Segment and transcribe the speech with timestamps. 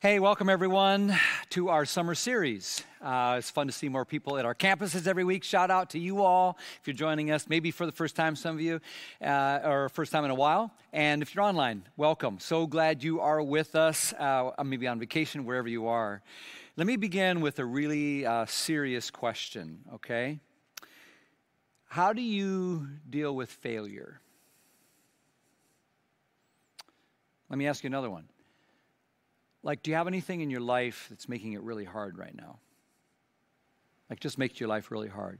[0.00, 1.12] Hey, welcome everyone
[1.50, 2.84] to our summer series.
[3.02, 5.42] Uh, it's fun to see more people at our campuses every week.
[5.42, 8.54] Shout out to you all if you're joining us, maybe for the first time, some
[8.54, 8.80] of you,
[9.20, 10.72] uh, or first time in a while.
[10.92, 12.38] And if you're online, welcome.
[12.38, 16.22] So glad you are with us, uh, maybe on vacation, wherever you are.
[16.76, 20.38] Let me begin with a really uh, serious question, okay?
[21.86, 24.20] How do you deal with failure?
[27.50, 28.28] Let me ask you another one.
[29.62, 32.58] Like, do you have anything in your life that's making it really hard right now?
[34.08, 35.38] Like, just makes your life really hard.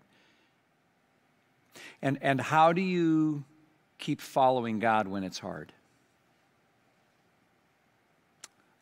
[2.03, 3.45] And, and how do you
[3.99, 5.73] keep following God when it's hard?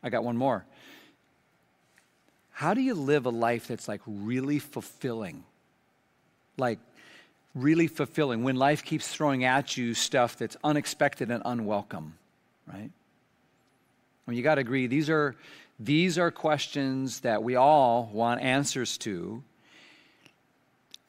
[0.02, 0.64] I got one more.
[2.50, 5.44] How do you live a life that's like really fulfilling?
[6.56, 6.78] Like,
[7.54, 12.14] really fulfilling when life keeps throwing at you stuff that's unexpected and unwelcome,
[12.66, 12.90] right?
[14.26, 15.36] I mean, you got to agree, these are,
[15.78, 19.42] these are questions that we all want answers to.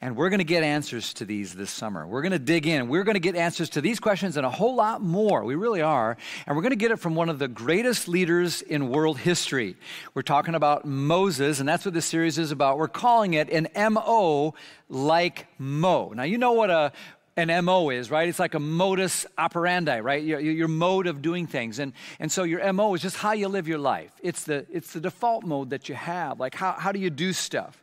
[0.00, 2.06] And we're going to get answers to these this summer.
[2.06, 2.88] We're going to dig in.
[2.88, 5.42] We're going to get answers to these questions and a whole lot more.
[5.42, 6.16] We really are.
[6.46, 9.74] And we're going to get it from one of the greatest leaders in world history.
[10.14, 12.78] We're talking about Moses, and that's what this series is about.
[12.78, 14.54] We're calling it an MO
[14.88, 16.12] like Mo.
[16.14, 16.92] Now, you know what a,
[17.38, 18.28] an MO is, right?
[18.28, 20.22] It's like a modus operandi, right?
[20.22, 21.78] Your, your, mode of doing things.
[21.78, 24.10] And, and so your MO is just how you live your life.
[24.22, 26.40] It's the, it's the default mode that you have.
[26.40, 27.80] Like, how, how do you do stuff?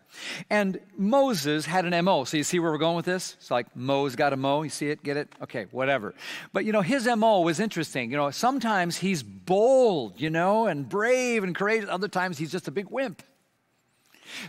[0.50, 2.26] And Moses had an MO.
[2.26, 3.36] So you see where we're going with this?
[3.40, 4.64] It's like Mo's got a Mo.
[4.64, 5.04] You see it?
[5.04, 5.30] Get it?
[5.42, 6.14] Okay, whatever.
[6.52, 8.12] But you know, his MO was interesting.
[8.12, 11.90] You know, sometimes he's bold, you know, and brave and courageous.
[11.90, 13.24] Other times he's just a big wimp.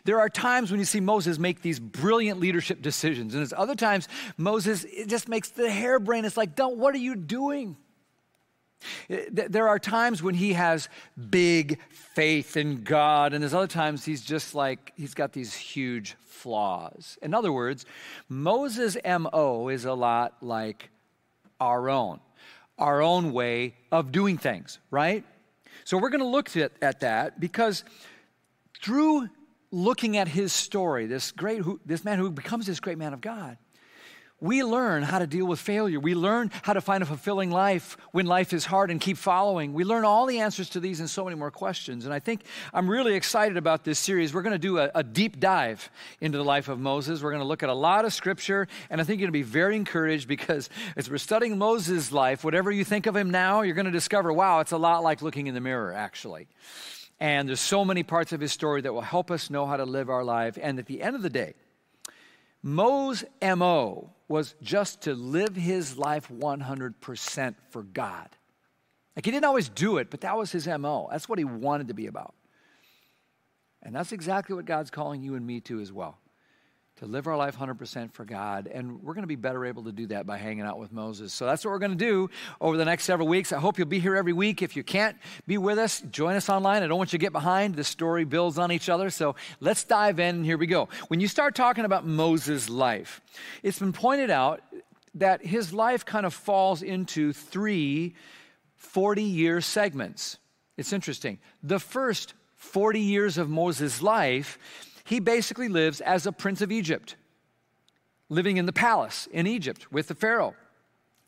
[0.04, 3.74] There are times when you see Moses make these brilliant leadership decisions, and there's other
[3.74, 6.24] times Moses it just makes the hairbrain.
[6.24, 7.76] It's like, don't, what are you doing?
[9.08, 10.88] Eh, there are times when he has
[11.30, 16.16] big faith in God, and there's other times he's just like, he's got these huge
[16.26, 17.18] flaws.
[17.22, 17.86] In other words,
[18.28, 20.90] Moses' MO is a lot like
[21.60, 22.20] our own,
[22.78, 25.24] our own way of doing things, right?
[25.84, 27.84] So we're going to look at, at that because
[28.82, 29.28] through
[29.70, 33.20] looking at his story, this great, who, this man who becomes this great man of
[33.20, 33.58] God,
[34.38, 35.98] we learn how to deal with failure.
[35.98, 39.72] We learn how to find a fulfilling life when life is hard and keep following.
[39.72, 42.04] We learn all the answers to these and so many more questions.
[42.04, 42.42] And I think
[42.74, 44.34] I'm really excited about this series.
[44.34, 45.88] We're going to do a, a deep dive
[46.20, 47.22] into the life of Moses.
[47.22, 49.46] We're going to look at a lot of scripture, and I think you're going to
[49.46, 53.62] be very encouraged because as we're studying Moses' life, whatever you think of him now,
[53.62, 56.46] you're going to discover wow, it's a lot like looking in the mirror, actually.
[57.18, 59.84] And there's so many parts of his story that will help us know how to
[59.84, 60.58] live our life.
[60.60, 61.54] And at the end of the day,
[62.62, 68.28] Mo's MO was just to live his life 100% for God.
[69.14, 71.08] Like he didn't always do it, but that was his MO.
[71.10, 72.34] That's what he wanted to be about.
[73.82, 76.18] And that's exactly what God's calling you and me to as well
[76.96, 78.66] to live our life 100% for God.
[78.72, 81.32] And we're going to be better able to do that by hanging out with Moses.
[81.32, 83.52] So that's what we're going to do over the next several weeks.
[83.52, 84.62] I hope you'll be here every week.
[84.62, 86.82] If you can't be with us, join us online.
[86.82, 87.74] I don't want you to get behind.
[87.74, 89.10] The story builds on each other.
[89.10, 90.42] So let's dive in.
[90.42, 90.88] Here we go.
[91.08, 93.20] When you start talking about Moses' life,
[93.62, 94.62] it's been pointed out
[95.16, 98.14] that his life kind of falls into three
[98.76, 100.38] 40 year segments.
[100.78, 101.38] It's interesting.
[101.62, 104.58] The first 40 years of Moses' life
[105.06, 107.14] he basically lives as a prince of Egypt,
[108.28, 110.54] living in the palace in Egypt with the Pharaoh.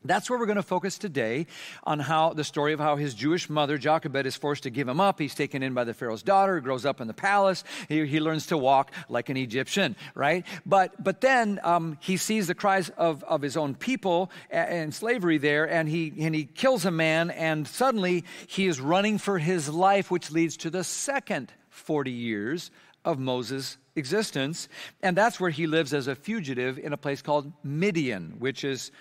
[0.05, 1.47] That's where we're going to focus today
[1.85, 5.01] on how the story of how his Jewish mother, Jochebed, is forced to give him
[5.01, 5.19] up.
[5.19, 7.63] He's taken in by the Pharaoh's daughter, He grows up in the palace.
[7.89, 10.47] He, he learns to walk like an Egyptian, right?
[10.65, 15.39] But, but then um, he sees the cries of, of his own people and slavery
[15.39, 19.69] there, and he, and he kills a man, and suddenly he is running for his
[19.69, 22.71] life, which leads to the second 40 years
[23.09, 24.69] of Moses' existence.
[25.03, 28.93] And that's where he lives as a fugitive in a place called Midian, which is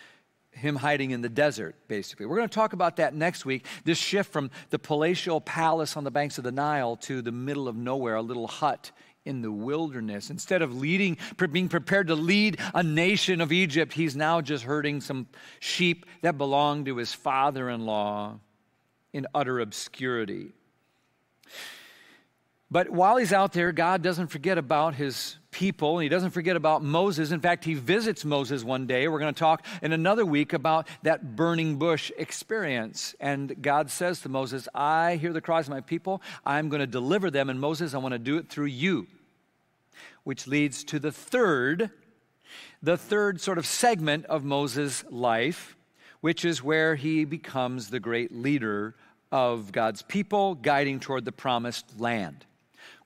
[0.52, 2.26] him hiding in the desert, basically.
[2.26, 3.66] We're going to talk about that next week.
[3.84, 7.68] This shift from the palatial palace on the banks of the Nile to the middle
[7.68, 8.92] of nowhere, a little hut
[9.26, 10.30] in the wilderness.
[10.30, 11.18] Instead of leading,
[11.52, 15.28] being prepared to lead a nation of Egypt, he's now just herding some
[15.60, 18.40] sheep that belong to his father in law
[19.12, 20.54] in utter obscurity.
[22.70, 26.00] But while he's out there, God doesn't forget about his people.
[26.00, 27.32] He doesn't forget about Moses.
[27.32, 29.08] In fact, he visits Moses one day.
[29.08, 33.16] We're going to talk in another week about that burning bush experience.
[33.22, 36.22] And God says to Moses, I hear the cries of my people.
[36.46, 37.50] I'm going to deliver them.
[37.50, 39.08] And Moses, I want to do it through you.
[40.26, 41.90] Which leads to the third,
[42.84, 45.78] the third sort of segment of Moses' life,
[46.20, 48.94] which is where he becomes the great leader
[49.32, 52.46] of God's people guiding toward the promised land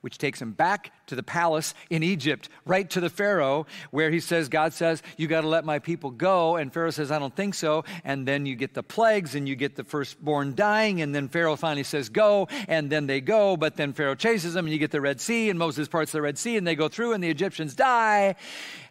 [0.02, 4.20] which takes him back to the palace in Egypt, right to the Pharaoh, where he
[4.20, 6.56] says, God says, You got to let my people go.
[6.56, 7.84] And Pharaoh says, I don't think so.
[8.04, 11.00] And then you get the plagues and you get the firstborn dying.
[11.00, 12.48] And then Pharaoh finally says, Go.
[12.68, 13.56] And then they go.
[13.56, 15.48] But then Pharaoh chases them and you get the Red Sea.
[15.50, 18.34] And Moses parts the Red Sea and they go through and the Egyptians die.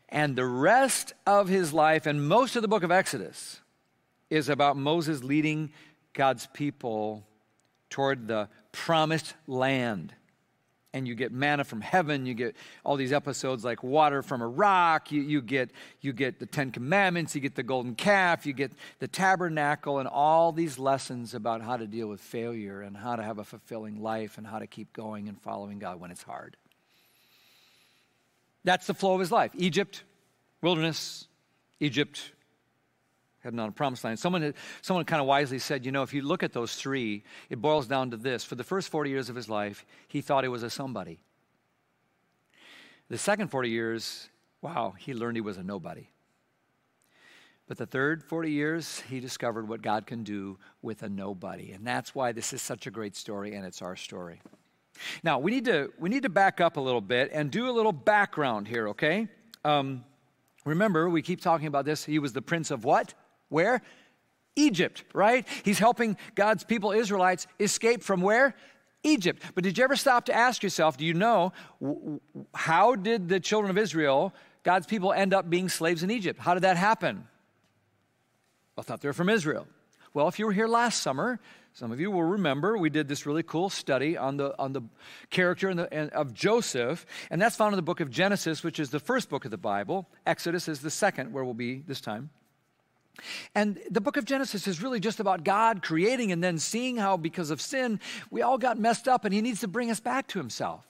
[0.08, 3.60] And the rest of his life and most of the book of Exodus
[4.30, 5.72] is about Moses leading
[6.14, 7.28] God's people
[7.90, 10.16] toward the promised land
[10.94, 14.48] and you get manna from heaven you get all these episodes like water from a
[14.48, 15.72] rock you, you, get
[16.02, 20.08] you get the ten commandments you get the golden calf you get the tabernacle and
[20.08, 24.02] all these lessons about how to deal with failure and how to have a fulfilling
[24.02, 26.58] life and how to keep going and following god when it's hard.
[28.64, 29.52] That's the flow of his life.
[29.56, 30.04] Egypt
[30.62, 31.28] wilderness
[31.80, 32.34] egypt
[33.44, 34.20] heading on a promised land.
[34.20, 37.62] Someone, someone kind of wisely said, you know, if you look at those three, it
[37.62, 38.44] boils down to this.
[38.44, 41.20] For the first 40 years of his life, he thought he was a somebody.
[43.10, 44.30] The second 40 years,
[44.62, 46.08] wow, he learned he was a nobody.
[47.68, 51.72] But the third 40 years, he discovered what God can do with a nobody.
[51.72, 54.42] And that's why this is such a great story, and it's our story.
[55.24, 57.72] Now, we need to, we need to back up a little bit and do a
[57.72, 59.28] little background here, okay?
[59.64, 60.04] Um,
[60.66, 62.04] remember, we keep talking about this.
[62.04, 63.14] He was the prince of what?
[63.52, 63.82] Where?
[64.56, 65.46] Egypt, right?
[65.64, 68.56] He's helping God's people, Israelites, escape from where?
[69.04, 69.42] Egypt.
[69.54, 71.52] But did you ever stop to ask yourself, do you know
[72.54, 74.34] how did the children of Israel,
[74.64, 76.40] God's people, end up being slaves in Egypt?
[76.40, 77.28] How did that happen?
[78.76, 79.68] Well, I thought they were from Israel.
[80.14, 81.40] Well, if you were here last summer,
[81.74, 84.82] some of you will remember we did this really cool study on the, on the
[85.30, 89.00] character the, of Joseph, and that's found in the book of Genesis, which is the
[89.00, 90.08] first book of the Bible.
[90.26, 92.30] Exodus is the second, where we'll be this time.
[93.54, 97.18] And the book of Genesis is really just about God creating and then seeing how,
[97.18, 98.00] because of sin,
[98.30, 100.86] we all got messed up and He needs to bring us back to Himself.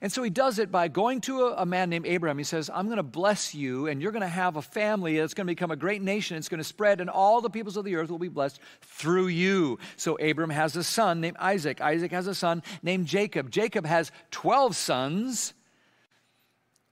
[0.00, 2.38] And so He does it by going to a, a man named Abraham.
[2.38, 5.34] He says, I'm going to bless you, and you're going to have a family that's
[5.34, 6.36] going to become a great nation.
[6.36, 9.28] It's going to spread, and all the peoples of the earth will be blessed through
[9.28, 9.78] you.
[9.96, 11.80] So Abram has a son named Isaac.
[11.80, 13.50] Isaac has a son named Jacob.
[13.50, 15.54] Jacob has 12 sons.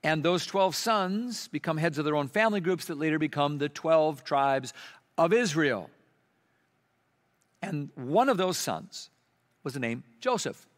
[0.07, 3.69] And those 12 sons become heads of their own family groups that later become the
[3.69, 4.73] 12 tribes
[5.19, 5.91] of Israel.
[7.61, 9.11] And one of those sons
[9.65, 10.69] was the name Joseph.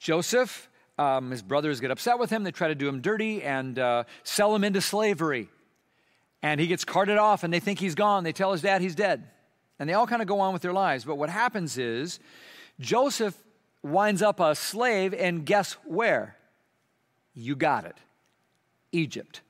[0.00, 0.68] Joseph,
[0.98, 2.42] um, his brothers get upset with him.
[2.42, 5.48] They try to do him dirty and uh, sell him into slavery.
[6.42, 8.24] And he gets carted off, and they think he's gone.
[8.24, 9.30] They tell his dad he's dead.
[9.78, 11.04] And they all kind of go on with their lives.
[11.04, 12.18] But what happens is
[12.80, 13.36] Joseph
[13.80, 16.36] winds up a slave, and guess where?
[17.34, 17.96] You got it.
[18.92, 19.40] Egypt.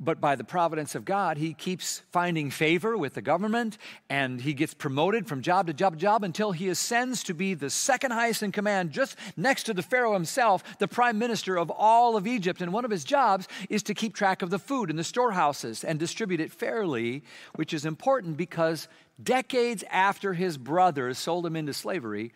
[0.00, 3.78] But by the providence of God, he keeps finding favor with the government
[4.10, 7.54] and he gets promoted from job to job to job until he ascends to be
[7.54, 11.70] the second highest in command, just next to the Pharaoh himself, the prime minister of
[11.70, 12.60] all of Egypt.
[12.60, 15.84] And one of his jobs is to keep track of the food in the storehouses
[15.84, 17.22] and distribute it fairly,
[17.54, 18.88] which is important because
[19.22, 22.32] decades after his brothers sold him into slavery,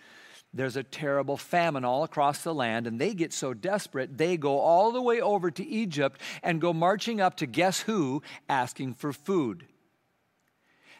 [0.55, 4.59] there's a terrible famine all across the land, and they get so desperate, they go
[4.59, 9.12] all the way over to Egypt and go marching up to guess who, asking for
[9.12, 9.67] food.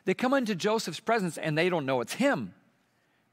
[0.05, 2.55] They come into Joseph's presence and they don't know it's him,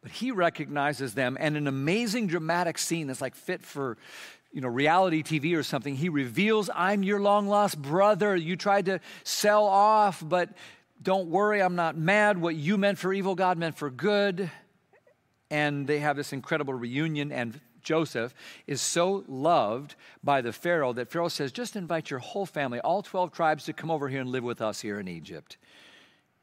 [0.01, 1.37] but he recognizes them.
[1.39, 3.97] And an amazing dramatic scene that's like fit for
[4.51, 8.37] you know, reality TV or something, he reveals, I'm your long lost brother.
[8.37, 10.49] You tried to sell off, but
[11.01, 12.37] don't worry, I'm not mad.
[12.37, 14.49] What you meant for evil, God meant for good
[15.49, 18.33] and they have this incredible reunion and Joseph
[18.67, 23.01] is so loved by the Pharaoh that Pharaoh says, just invite your whole family, all
[23.01, 25.57] 12 tribes, to come over here and live with us here in Egypt.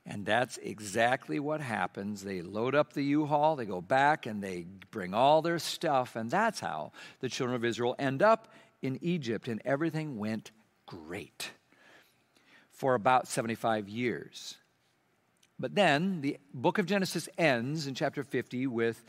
[0.06, 2.24] And that's exactly what happens.
[2.24, 6.16] They load up the U Haul, they go back, and they bring all their stuff.
[6.16, 8.48] And that's how the children of Israel end up
[8.80, 9.46] in Egypt.
[9.46, 10.50] And everything went
[10.86, 11.50] great
[12.70, 14.56] for about 75 years.
[15.62, 19.02] But then the book of Genesis ends in chapter 50 with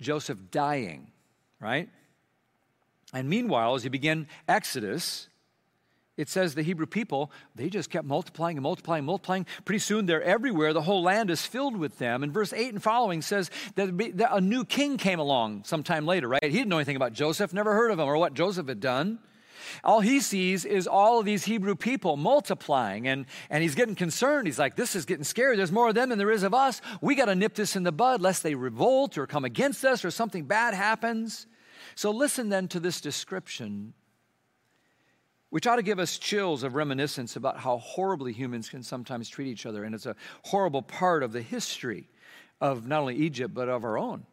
[0.00, 1.10] Joseph dying,
[1.58, 1.88] right?
[3.12, 5.28] And meanwhile, as you begin Exodus,
[6.16, 9.46] it says the Hebrew people, they just kept multiplying and multiplying and multiplying.
[9.64, 10.72] Pretty soon they're everywhere.
[10.72, 12.22] The whole land is filled with them.
[12.22, 16.44] And verse 8 and following says that a new king came along sometime later, right?
[16.44, 19.18] He didn't know anything about Joseph, never heard of him or what Joseph had done.
[19.84, 24.46] All he sees is all of these Hebrew people multiplying, and, and he's getting concerned.
[24.46, 25.56] He's like, This is getting scary.
[25.56, 26.80] There's more of them than there is of us.
[27.00, 30.04] We got to nip this in the bud lest they revolt or come against us
[30.04, 31.46] or something bad happens.
[31.94, 33.94] So listen then to this description,
[35.50, 39.48] which ought to give us chills of reminiscence about how horribly humans can sometimes treat
[39.48, 39.84] each other.
[39.84, 42.08] And it's a horrible part of the history
[42.60, 44.26] of not only Egypt, but of our own.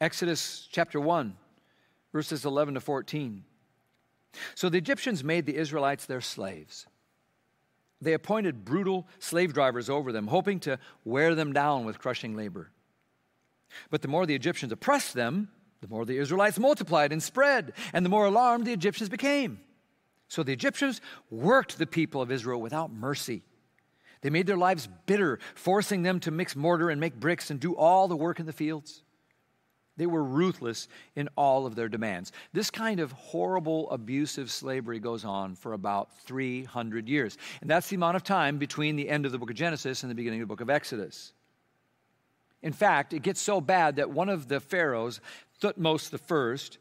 [0.00, 1.36] Exodus chapter 1,
[2.12, 3.44] verses 11 to 14.
[4.54, 6.86] So the Egyptians made the Israelites their slaves.
[8.00, 12.70] They appointed brutal slave drivers over them, hoping to wear them down with crushing labor.
[13.90, 15.48] But the more the Egyptians oppressed them,
[15.80, 19.60] the more the Israelites multiplied and spread, and the more alarmed the Egyptians became.
[20.28, 23.42] So the Egyptians worked the people of Israel without mercy.
[24.22, 27.76] They made their lives bitter, forcing them to mix mortar and make bricks and do
[27.76, 29.02] all the work in the fields.
[29.96, 32.32] They were ruthless in all of their demands.
[32.52, 37.36] This kind of horrible, abusive slavery goes on for about 300 years.
[37.60, 40.10] And that's the amount of time between the end of the book of Genesis and
[40.10, 41.32] the beginning of the book of Exodus.
[42.62, 45.20] In fact, it gets so bad that one of the pharaohs,
[45.60, 46.78] Thutmose first,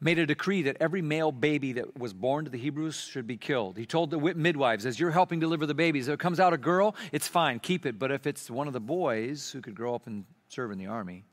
[0.00, 3.36] made a decree that every male baby that was born to the Hebrews should be
[3.36, 3.78] killed.
[3.78, 6.58] He told the midwives, as you're helping deliver the babies, if it comes out a
[6.58, 8.00] girl, it's fine, keep it.
[8.00, 10.88] But if it's one of the boys who could grow up and serve in the
[10.88, 11.24] army,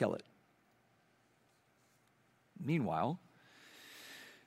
[0.00, 0.22] kill it.
[2.58, 3.20] Meanwhile,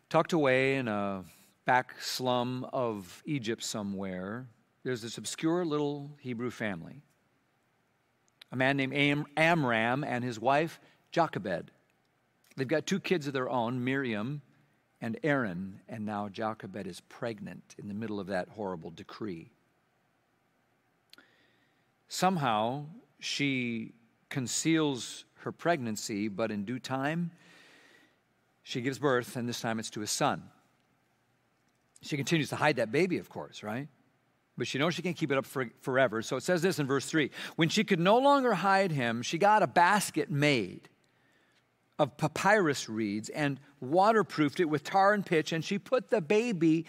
[0.10, 1.24] tucked away in a
[1.66, 4.48] back slum of Egypt somewhere,
[4.84, 7.04] there's this obscure little Hebrew family.
[8.52, 10.80] A man named Am- Amram and his wife,
[11.12, 11.70] Jochebed.
[12.56, 14.42] They've got two kids of their own, Miriam
[15.02, 19.52] and Aaron, and now Jochebed is pregnant in the middle of that horrible decree.
[22.08, 22.86] Somehow,
[23.20, 23.94] she
[24.30, 27.32] conceals her pregnancy, but in due time,
[28.64, 30.44] she gives birth, and this time it's to a son.
[32.02, 33.88] She continues to hide that baby, of course, right?
[34.58, 36.22] But she knows she can't keep it up for, forever.
[36.22, 39.38] So it says this in verse 3 When she could no longer hide him, she
[39.38, 40.90] got a basket made
[42.00, 46.86] of papyrus reeds and waterproofed it with tar and pitch, and she put the baby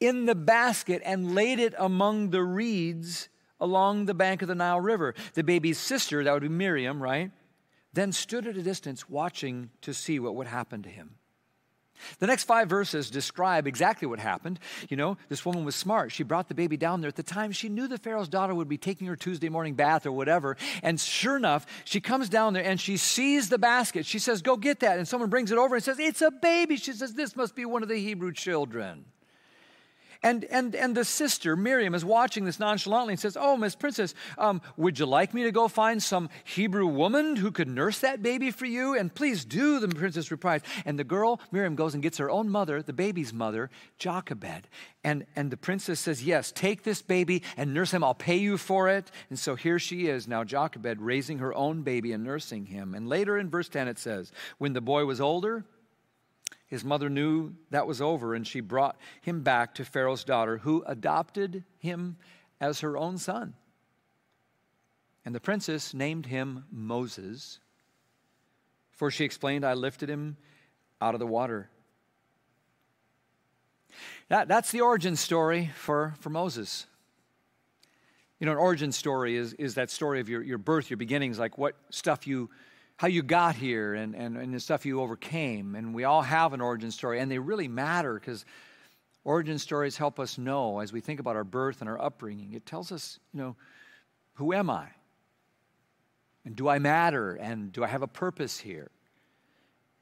[0.00, 3.28] in the basket and laid it among the reeds
[3.60, 5.14] along the bank of the Nile River.
[5.34, 7.30] The baby's sister, that would be Miriam, right?
[7.96, 11.16] Then stood at a distance watching to see what would happen to him.
[12.18, 14.58] The next five verses describe exactly what happened.
[14.90, 16.12] You know, this woman was smart.
[16.12, 17.08] She brought the baby down there.
[17.08, 20.04] At the time, she knew the Pharaoh's daughter would be taking her Tuesday morning bath
[20.04, 20.58] or whatever.
[20.82, 24.04] And sure enough, she comes down there and she sees the basket.
[24.04, 24.98] She says, Go get that.
[24.98, 26.76] And someone brings it over and says, It's a baby.
[26.76, 29.06] She says, This must be one of the Hebrew children.
[30.22, 34.14] And, and, and the sister, Miriam, is watching this nonchalantly and says, Oh, Miss Princess,
[34.38, 38.22] um, would you like me to go find some Hebrew woman who could nurse that
[38.22, 38.96] baby for you?
[38.96, 40.62] And please do, the princess replies.
[40.84, 44.68] And the girl, Miriam, goes and gets her own mother, the baby's mother, Jochebed.
[45.04, 48.02] And, and the princess says, Yes, take this baby and nurse him.
[48.02, 49.10] I'll pay you for it.
[49.30, 52.94] And so here she is now, Jochebed, raising her own baby and nursing him.
[52.94, 55.64] And later in verse 10, it says, When the boy was older,
[56.66, 60.82] his mother knew that was over, and she brought him back to Pharaoh's daughter, who
[60.86, 62.16] adopted him
[62.60, 63.54] as her own son.
[65.24, 67.60] And the princess named him Moses,
[68.90, 70.36] for she explained, I lifted him
[71.00, 71.70] out of the water.
[74.28, 76.86] That, that's the origin story for, for Moses.
[78.40, 81.38] You know, an origin story is, is that story of your, your birth, your beginnings,
[81.38, 82.50] like what stuff you
[82.96, 85.74] how you got here and, and, and the stuff you overcame.
[85.74, 88.44] And we all have an origin story, and they really matter because
[89.24, 92.54] origin stories help us know as we think about our birth and our upbringing.
[92.54, 93.56] It tells us, you know,
[94.34, 94.88] who am I?
[96.44, 97.34] And do I matter?
[97.34, 98.90] And do I have a purpose here?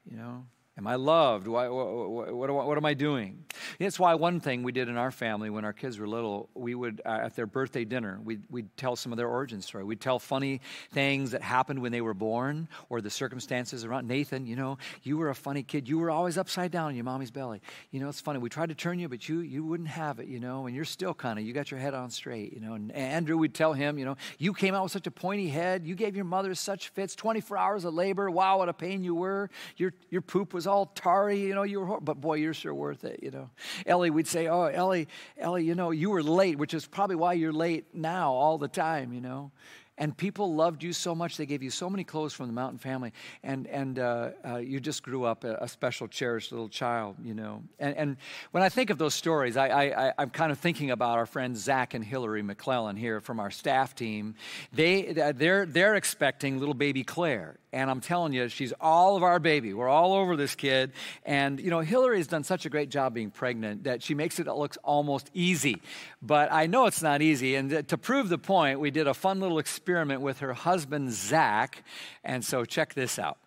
[0.09, 1.47] You know, Am I loved?
[1.47, 3.45] What, what, what, what, am I doing?
[3.79, 6.75] That's why one thing we did in our family when our kids were little, we
[6.75, 9.85] would, uh, at their birthday dinner, we'd, we'd tell some of their origin story.
[9.85, 14.09] We'd tell funny things that happened when they were born or the circumstances around.
[14.09, 15.89] Nathan, you know, you were a funny kid.
[15.89, 17.63] You were always upside down in your mommy's belly.
[17.93, 18.41] You know, it's funny.
[18.41, 20.85] We tried to turn you, but you, you wouldn't have it, you know, and you're
[20.85, 22.75] still kind of, you got your head on straight, you know.
[22.75, 25.87] And Andrew we'd tell him, you know, you came out with such a pointy head.
[25.87, 28.29] You gave your mother such fits, 24 hours of labor.
[28.29, 29.51] Wow, what a pain you were.
[29.77, 32.73] Your, your poop was was all tarry, you know, you were, but boy, you're sure
[32.73, 33.51] worth it, you know.
[33.85, 37.35] Ellie, we'd say, oh, Ellie, Ellie, you know, you were late, which is probably why
[37.35, 39.51] you're late now all the time, you know.
[39.97, 42.79] And people loved you so much, they gave you so many clothes from the mountain
[42.79, 43.13] family.
[43.45, 47.33] And, and uh, uh, you just grew up a, a, special, cherished little child, you
[47.33, 47.63] know.
[47.79, 48.17] And, and
[48.51, 51.61] when I think of those stories, I, I, I'm kind of thinking about our friends
[51.61, 54.35] Zach and Hillary McClellan here from our staff team.
[54.73, 57.59] They, they're, they're expecting little baby Claire.
[57.73, 59.75] And I'm telling you, she's all of our baby.
[59.75, 60.93] We're all over this kid.
[61.25, 64.39] And, you know, Hillary has done such a great job being pregnant that she makes
[64.39, 65.83] it look almost easy.
[66.23, 67.57] But I know it's not easy.
[67.57, 69.84] And to prove the point, we did a fun little experiment
[70.21, 71.83] with her husband, Zach.
[72.23, 73.39] And so check this out.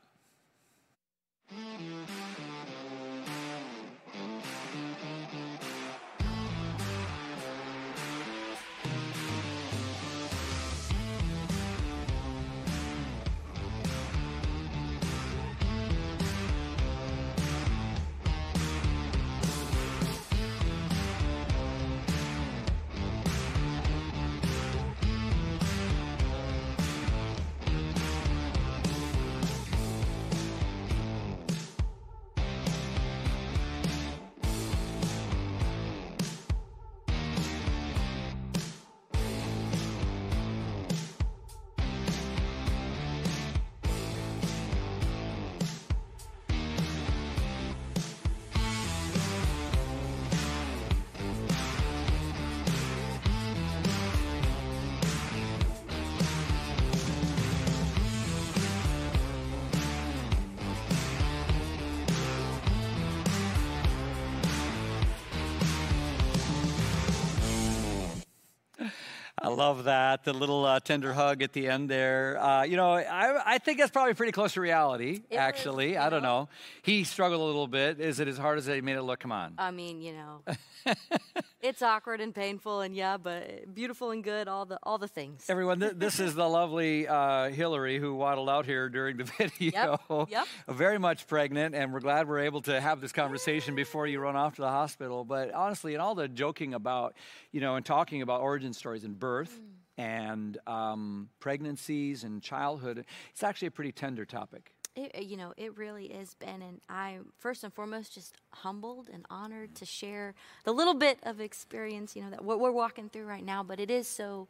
[69.57, 70.23] Love that.
[70.23, 72.39] The little uh, tender hug at the end there.
[72.39, 75.89] Uh, you know, I, I think that's probably pretty close to reality, It actually.
[75.89, 76.41] was, I don't know.
[76.41, 76.49] know.
[76.83, 77.99] He struggled a little bit.
[77.99, 79.19] Is it as hard as they made it look?
[79.19, 79.55] Come on.
[79.57, 80.43] I mean, you know,
[81.61, 84.47] it's awkward and painful, and yeah, but beautiful and good.
[84.47, 85.45] All the all the things.
[85.49, 90.27] Everyone, th- this is the lovely uh, Hillary who waddled out here during the video.
[90.29, 90.47] yep.
[90.67, 94.35] Very much pregnant, and we're glad we're able to have this conversation before you run
[94.35, 95.23] off to the hospital.
[95.23, 97.15] But honestly, and all the joking about,
[97.51, 99.59] you know, and talking about origin stories and birth
[99.97, 104.71] and um, pregnancies and childhood, it's actually a pretty tender topic.
[104.97, 109.09] It, uh, you know, it really is, Ben, and I'm first and foremost just humbled
[109.13, 113.07] and honored to share the little bit of experience, you know, that what we're walking
[113.09, 113.61] through right now.
[113.61, 114.47] But it is so,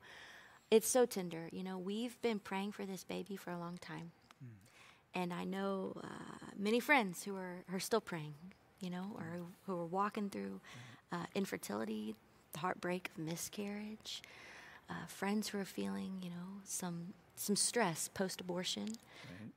[0.72, 1.50] it's so tender.
[1.52, 4.12] You know, we've been praying for this baby for a long time,
[5.14, 8.36] and I know uh, many friends who are, are still praying,
[8.80, 10.62] you know, or who, who are walking through
[11.12, 12.16] uh, infertility,
[12.54, 14.22] the heartbreak of miscarriage,
[14.90, 18.88] uh, friends who are feeling, you know, some some stress post-abortion,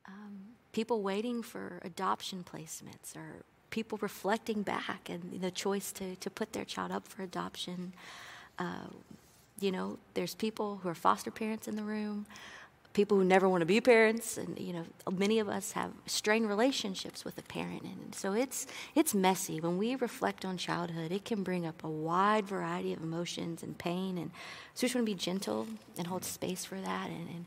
[0.07, 0.39] um,
[0.71, 6.53] people waiting for adoption placements, or people reflecting back and the choice to to put
[6.53, 7.93] their child up for adoption.
[8.57, 8.87] Uh,
[9.59, 12.25] you know, there's people who are foster parents in the room,
[12.93, 16.49] people who never want to be parents, and you know, many of us have strained
[16.49, 19.61] relationships with a parent, and so it's it's messy.
[19.61, 23.77] When we reflect on childhood, it can bring up a wide variety of emotions and
[23.77, 24.31] pain, and
[24.73, 27.45] so we just want to be gentle and hold space for that, and, and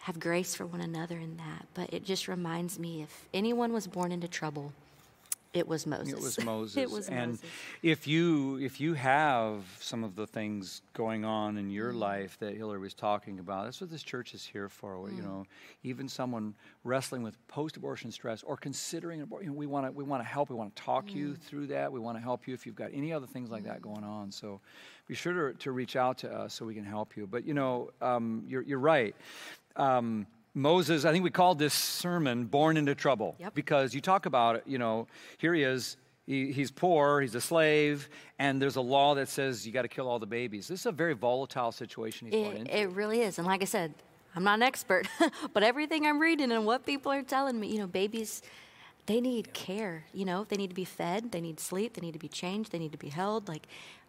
[0.00, 1.66] have grace for one another in that.
[1.74, 4.72] But it just reminds me, if anyone was born into trouble,
[5.52, 6.12] it was Moses.
[6.14, 6.76] It was Moses.
[6.76, 7.44] it was and Moses.
[7.82, 11.98] if you if you have some of the things going on in your Mm.
[11.98, 14.94] life that Hillary was talking about, that's what this church is here for.
[14.96, 15.16] Mm.
[15.16, 15.46] You know,
[15.82, 20.04] even someone wrestling with post-abortion stress or considering abortion, you know, we want to we
[20.04, 20.50] want to help.
[20.50, 21.38] We want to talk you Mm.
[21.40, 21.90] through that.
[21.92, 24.30] We want to help you if you've got any other things like that going on.
[24.30, 24.60] So
[25.08, 27.26] be sure to, to reach out to us so we can help you.
[27.26, 29.16] But you know, um, you're you're right.
[29.76, 33.54] Um, Moses, I think we called this sermon "Born into Trouble" Yep.
[33.54, 34.64] because you talk about it.
[34.66, 35.06] You know,
[35.38, 35.96] here he is.
[36.26, 37.20] He, he's poor.
[37.20, 40.26] He's a slave, and there's a law that says you got to kill all the
[40.26, 40.68] babies.
[40.68, 42.78] This is a very volatile situation he's It, into.
[42.78, 43.38] it really is.
[43.38, 43.94] And like I said,
[44.36, 45.08] I'm not an expert,
[45.54, 48.42] but everything I'm reading and what people are telling me, you know, babies,
[49.06, 50.04] they need care.
[50.14, 52.70] You know, they need to be fed, they need sleep, they need to be changed,
[52.70, 53.48] they need to be held.
[53.48, 53.66] Like,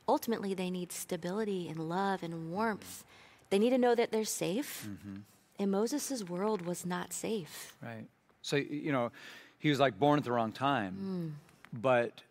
[0.08, 3.04] ultimately, they need stability and love and warmth.
[3.50, 4.88] They need to know that they're safe.
[4.88, 5.16] Mm-hmm.
[5.62, 7.76] And Moses' world was not safe.
[7.84, 8.08] Right.
[8.42, 9.12] So you know,
[9.60, 11.80] he was like born at the wrong time, mm.
[11.82, 12.24] but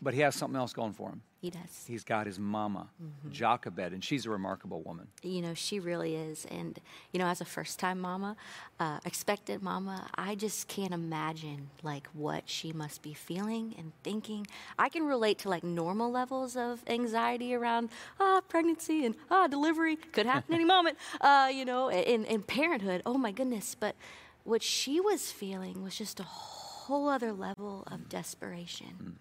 [0.00, 1.22] but he has something else going for him.
[1.42, 1.84] He does.
[1.88, 2.86] He's got his mama,
[3.32, 5.08] Jochebed, and she's a remarkable woman.
[5.24, 6.46] you know she really is.
[6.48, 6.78] And
[7.10, 8.36] you know as a first time mama
[8.78, 14.46] uh, expected mama i just can't imagine like what she must be feeling and thinking.
[14.78, 17.88] I can relate to like normal levels of anxiety around
[18.20, 23.02] ah pregnancy and ah delivery could happen any moment uh, you know in, in parenthood.
[23.04, 23.74] Oh my goodness.
[23.74, 23.96] But
[24.44, 29.16] what she was feeling was just a whole other level of desperation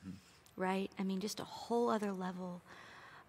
[0.56, 2.62] right i mean just a whole other level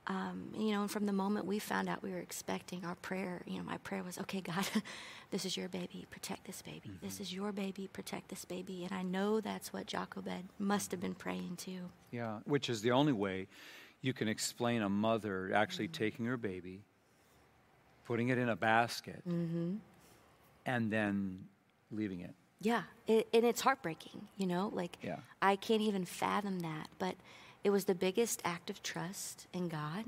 [0.09, 3.43] um, you know, and from the moment we found out we were expecting, our prayer,
[3.47, 4.67] you know, my prayer was, okay, God,
[5.31, 6.89] this is your baby, protect this baby.
[6.89, 7.07] Mm-hmm.
[7.07, 8.85] This is your baby, protect this baby.
[8.85, 11.91] And I know that's what Jochebed must have been praying to.
[12.11, 13.47] Yeah, which is the only way
[14.01, 16.05] you can explain a mother actually mm-hmm.
[16.05, 16.81] taking her baby,
[18.05, 19.77] putting it in a basket, mm-hmm.
[20.67, 21.45] and then
[21.93, 22.35] leaving it.
[22.63, 25.17] Yeah, it, and it's heartbreaking, you know, like Yeah.
[25.41, 26.89] I can't even fathom that.
[26.99, 27.17] But
[27.65, 30.05] it was the biggest act of trust in God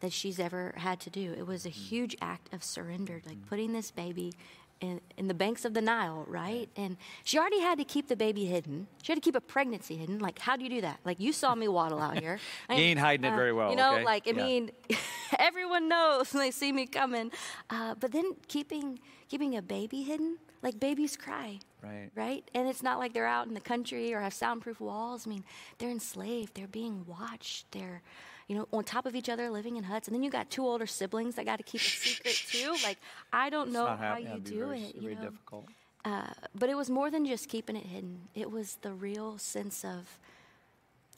[0.00, 1.34] that she's ever had to do.
[1.36, 1.72] It was a mm.
[1.72, 3.46] huge act of surrender, like mm.
[3.48, 4.34] putting this baby
[4.80, 6.68] in, in the banks of the Nile, right?
[6.76, 8.86] And she already had to keep the baby hidden.
[9.02, 10.18] She had to keep a pregnancy hidden.
[10.18, 11.00] Like, how do you do that?
[11.04, 12.38] Like, you saw me waddle out here.
[12.68, 14.04] I You ain't hiding it uh, very well, You know, okay?
[14.04, 14.44] like, I Yeah.
[14.44, 14.70] mean,
[15.38, 17.30] everyone knows when they see me coming.
[17.70, 22.10] Uh, but then keeping keeping a baby hidden, like babies cry Right.
[22.14, 22.50] right?
[22.54, 25.26] And it's not like they're out in the country or have soundproof walls.
[25.26, 25.44] I mean,
[25.78, 26.54] they're enslaved.
[26.54, 27.70] They're being watched.
[27.72, 28.02] They're,
[28.48, 30.08] you know, on top of each other, living in huts.
[30.08, 32.74] And then you got two older siblings that got to keep a secret too.
[32.82, 32.98] Like,
[33.32, 34.94] I don't know how you do very, it.
[34.94, 35.22] You Very know?
[35.22, 35.66] difficult.
[36.04, 38.20] Uh, but it was more than just keeping it hidden.
[38.34, 40.18] It was the real sense of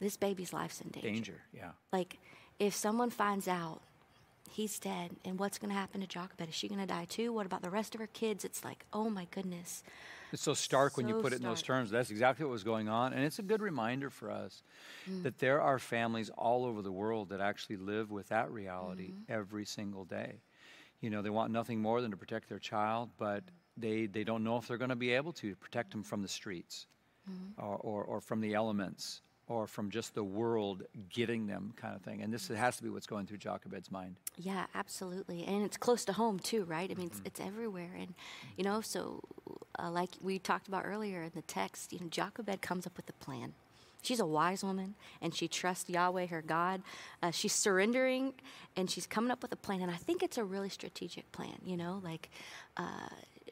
[0.01, 1.09] this baby's life's in danger.
[1.09, 1.41] Danger.
[1.55, 1.71] Yeah.
[1.93, 2.19] Like,
[2.59, 3.81] if someone finds out
[4.57, 6.49] he's dead, and what's going to happen to Jochebed?
[6.49, 7.33] Is she going to die too?
[7.33, 8.45] What about the rest of her kids?
[8.45, 9.83] It's like, oh my goodness.
[10.33, 11.91] It's so stark when you So put it in those terms.
[11.91, 13.13] That's exactly what was going on.
[13.13, 14.63] And it's a good reminder for us
[15.09, 15.23] Mm.
[15.23, 19.33] that there are families all over the world that actually live with that reality Mm-hmm.
[19.33, 20.41] every single day.
[21.01, 23.45] You know, they want nothing more than to protect their child, but
[23.77, 26.29] they, they don't know if they're going to be able to protect them from the
[26.29, 26.87] streets
[27.31, 27.65] Mm-hmm.
[27.65, 32.03] or, or, or from the elements or from just the world getting them kind of
[32.03, 32.21] thing.
[32.23, 34.17] And this has to be what's going through Jochebed's mind.
[34.37, 35.45] Yeah, absolutely.
[35.45, 36.91] And it's close to home too, right?
[36.91, 37.91] I mean, it's, it's everywhere.
[37.97, 38.15] And,
[38.57, 39.21] you know, so
[39.79, 43.09] uh, like we talked about earlier in the text, you know, Jochebed comes up with
[43.09, 43.55] a plan.
[44.03, 46.83] She's a wise woman and she trusts Yahweh, her God.
[47.23, 48.35] Uh, she's surrendering
[48.77, 49.81] and she's coming up with a plan.
[49.81, 52.31] And I think it's a really strategic plan, you know, like
[52.77, 53.09] uh,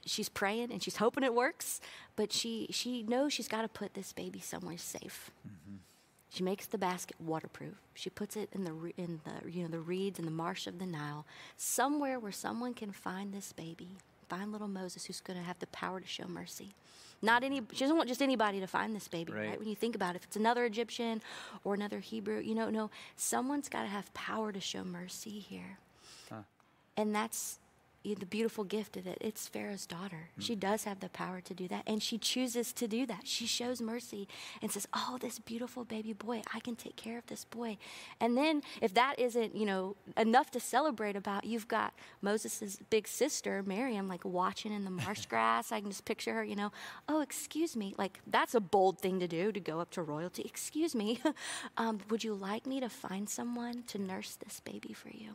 [0.07, 1.81] she's praying and she's hoping it works,
[2.15, 5.33] but she, she knows she's got to put this baby somewhere safe.
[5.47, 5.77] Mm-hmm.
[6.35, 7.75] She makes the basket waterproof.
[7.95, 10.81] She puts it in the in the you know the reeds in the marsh of
[10.81, 11.25] the Nile,
[11.57, 15.67] somewhere where someone can find this baby, find little Moses who's going to have the
[15.69, 16.75] power to show mercy.
[17.23, 17.63] Not any.
[17.73, 19.49] She doesn't want just anybody to find this baby, right?
[19.49, 19.59] right?
[19.59, 21.23] When you think about it, if it's another Egyptian
[21.65, 25.79] or another Hebrew, you know, no, someone's got to have power to show mercy here,
[26.29, 26.43] huh.
[26.97, 27.59] and that's
[28.13, 29.17] the beautiful gift of it.
[29.23, 30.29] It's Pharaoh's daughter.
[30.39, 30.43] Mm.
[30.43, 33.27] She does have the power to do that, and she chooses to do that.
[33.27, 34.29] She shows mercy
[34.61, 37.79] and says, "Oh, this beautiful baby boy, I can take care of this boy."
[38.21, 43.09] And then, if that isn't, you know, enough to celebrate about, you've got Moses' big
[43.09, 45.73] sister, Miriam, like watching in the marsh grass.
[45.73, 46.73] I can just picture her, you know,
[47.09, 50.43] "Oh, excuse me," like that's a bold thing to do to go up to royalty.
[50.45, 51.21] Excuse me,
[51.79, 55.31] um, would you like me to find someone to nurse this baby for you?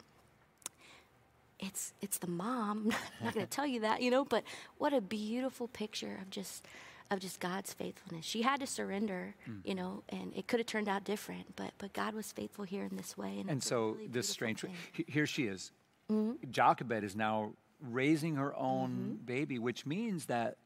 [1.59, 2.91] It's it's the mom.
[3.19, 4.43] I'm not going to tell you that, you know, but
[4.77, 6.65] what a beautiful picture of just
[7.11, 8.23] of just God's faithfulness.
[8.23, 9.61] She had to surrender, mm.
[9.63, 12.83] you know, and it could have turned out different, but but God was faithful here
[12.83, 13.39] in this way.
[13.39, 14.75] And, and so really this strange thing.
[15.07, 15.71] here she is.
[16.11, 16.51] Mm-hmm.
[16.51, 19.25] Jochebed is now raising her own mm-hmm.
[19.25, 20.57] baby, which means that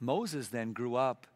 [0.00, 1.26] Moses then grew up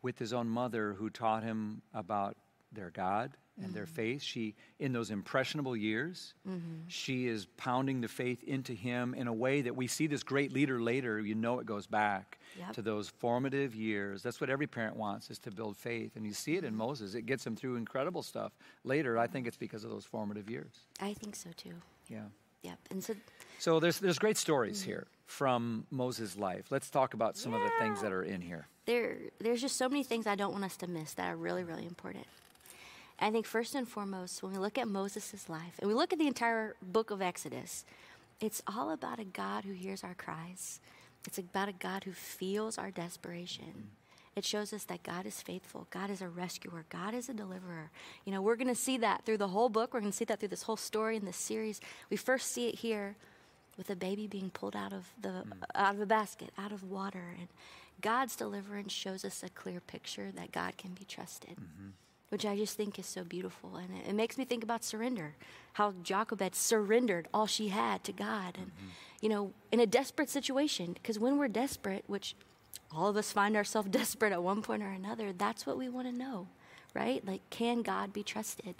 [0.00, 2.36] with his own mother who taught him about
[2.72, 3.74] their God and mm-hmm.
[3.74, 4.22] their faith.
[4.22, 6.86] She, in those impressionable years, mm-hmm.
[6.88, 10.52] she is pounding the faith into him in a way that we see this great
[10.52, 11.20] leader later.
[11.20, 12.72] You know, it goes back yep.
[12.74, 14.22] to those formative years.
[14.22, 16.78] That's what every parent wants is to build faith, and you see it in mm-hmm.
[16.78, 17.14] Moses.
[17.14, 18.52] It gets him through incredible stuff.
[18.84, 20.72] Later, I think it's because of those formative years.
[21.00, 21.74] I think so too.
[22.08, 22.24] Yeah.
[22.62, 22.78] Yep.
[22.90, 23.14] And so.
[23.58, 24.90] So there's there's great stories mm-hmm.
[24.90, 26.66] here from Moses' life.
[26.70, 27.58] Let's talk about some yeah.
[27.58, 28.66] of the things that are in here.
[28.86, 31.64] There, there's just so many things I don't want us to miss that are really,
[31.64, 32.26] really important.
[33.20, 36.18] I think first and foremost, when we look at Moses' life and we look at
[36.18, 37.84] the entire book of Exodus,
[38.40, 40.80] it's all about a God who hears our cries.
[41.26, 43.90] It's about a God who feels our desperation.
[44.36, 45.88] It shows us that God is faithful.
[45.90, 46.84] God is a rescuer.
[46.90, 47.90] God is a deliverer.
[48.24, 49.92] You know, we're going to see that through the whole book.
[49.92, 51.80] We're going to see that through this whole story in this series.
[52.08, 53.16] We first see it here
[53.76, 55.52] with a baby being pulled out of the mm.
[55.74, 57.48] out of a basket, out of water, and
[58.00, 61.56] God's deliverance shows us a clear picture that God can be trusted.
[61.56, 61.88] Mm-hmm
[62.28, 63.76] which I just think is so beautiful.
[63.76, 65.34] And it, it, makes me think about surrender,
[65.74, 68.56] how Jochebed surrendered all she had to God.
[68.56, 68.88] And, mm-hmm.
[69.20, 72.34] you know, in a desperate situation, because when we're desperate, which
[72.92, 76.06] all of us find ourselves desperate at one point or another, that's what we want
[76.06, 76.48] to know,
[76.94, 77.26] right?
[77.26, 78.74] Like, can God be trusted?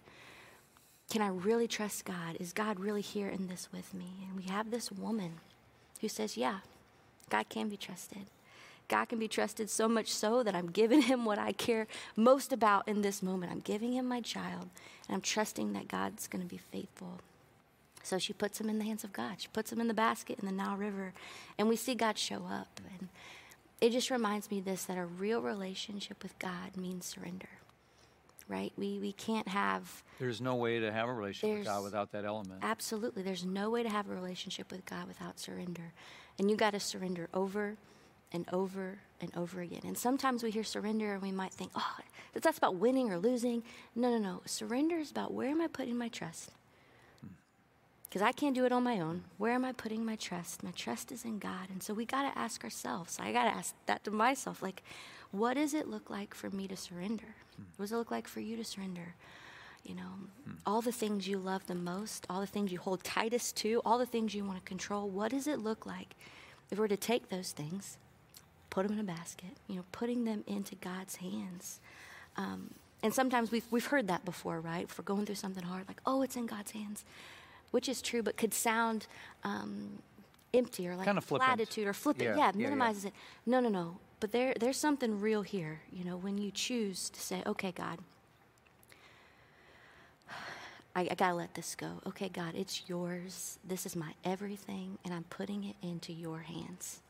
[1.10, 2.36] Can I really trust God?
[2.38, 4.26] Is God really here in this with me?
[4.28, 5.40] And we have this woman
[6.02, 6.58] who says, yeah,
[7.30, 8.26] God can be trusted.
[8.88, 12.52] God can be trusted so much so that I'm giving him what I care most
[12.52, 13.52] about in this moment.
[13.52, 14.68] I'm giving him my child,
[15.06, 17.20] and I'm trusting that God's going to be faithful.
[18.02, 19.34] So she puts him in the hands of God.
[19.38, 21.12] She puts him in the basket in the Nile River,
[21.58, 22.80] and we see God show up.
[22.98, 23.08] And
[23.80, 27.50] it just reminds me this that a real relationship with God means surrender.
[28.48, 28.72] Right?
[28.78, 32.24] We we can't have There's no way to have a relationship with God without that
[32.24, 32.60] element.
[32.62, 33.22] Absolutely.
[33.22, 35.92] There's no way to have a relationship with God without surrender.
[36.38, 37.76] And you got to surrender over
[38.32, 39.80] and over and over again.
[39.84, 41.96] And sometimes we hear surrender and we might think, oh,
[42.34, 43.62] that's about winning or losing.
[43.94, 44.42] No, no, no.
[44.44, 46.50] Surrender is about where am I putting my trust?
[47.20, 47.32] Hmm.
[48.08, 49.24] Because I can't do it on my own.
[49.38, 50.62] Where am I putting my trust?
[50.62, 51.70] My trust is in God.
[51.70, 53.18] And so we got to ask ourselves.
[53.20, 54.62] I got to ask that to myself.
[54.62, 54.82] Like,
[55.30, 57.34] what does it look like for me to surrender?
[57.56, 57.64] Hmm.
[57.76, 59.14] What does it look like for you to surrender?
[59.84, 60.12] You know,
[60.44, 60.52] hmm.
[60.66, 63.98] all the things you love the most, all the things you hold tightest to, all
[63.98, 65.08] the things you want to control.
[65.08, 66.14] What does it look like
[66.70, 67.96] if we're to take those things
[68.70, 71.80] put them in a basket, you know, putting them into God's hands.
[72.36, 72.70] Um,
[73.02, 74.88] and sometimes we've, we've heard that before, right?
[74.88, 77.04] For going through something hard, like, oh, it's in God's hands,
[77.70, 79.06] which is true, but could sound
[79.44, 79.98] um,
[80.52, 82.36] empty or like kind of platitude or flippant.
[82.36, 83.10] Yeah, yeah minimizes yeah,
[83.46, 83.58] yeah.
[83.58, 83.62] it.
[83.62, 83.96] No, no, no.
[84.20, 88.00] But there, there's something real here, you know, when you choose to say, okay, God,
[90.96, 92.02] I, I got to let this go.
[92.06, 93.58] Okay, God, it's yours.
[93.64, 97.00] This is my everything, and I'm putting it into your hands.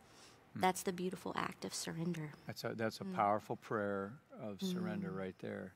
[0.57, 0.61] Mm.
[0.61, 2.33] That's the beautiful act of surrender.
[2.47, 3.15] That's a, that's a mm.
[3.15, 5.19] powerful prayer of surrender mm.
[5.19, 5.73] right there.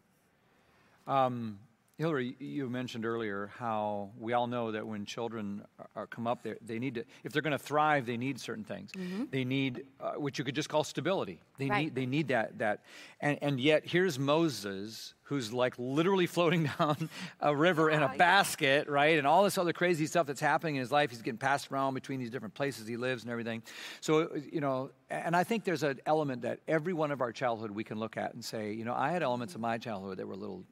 [1.06, 1.58] Um,
[1.98, 5.62] Hillary, you mentioned earlier how we all know that when children
[5.94, 8.90] are, come up, they need to, if they're going to thrive, they need certain things.
[8.92, 9.24] Mm-hmm.
[9.30, 11.38] They need, uh, which you could just call stability.
[11.58, 11.84] They right.
[11.84, 12.84] need, they need that, that,
[13.20, 18.88] and, and yet here's Moses, who's like literally floating down a river in a basket,
[18.88, 19.18] right?
[19.18, 21.10] And all this other crazy stuff that's happening in his life.
[21.10, 23.62] He's getting passed around between these different places he lives and everything.
[24.00, 27.70] So, you know, and I think there's an element that every one of our childhood
[27.70, 30.26] we can look at and say, you know, I had elements of my childhood that
[30.26, 30.64] were a little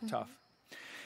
[0.00, 0.06] mm-hmm.
[0.06, 0.30] tough